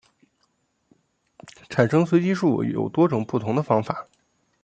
[1.69, 4.07] 产生随机数有多种不同的方法。